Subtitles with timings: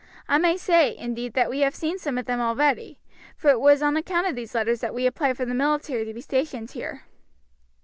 [0.27, 2.97] I may say, indeed, that we have seen some of them already,
[3.37, 6.13] for it was on account of these letters that we applied for the military to
[6.15, 7.03] be stationed here."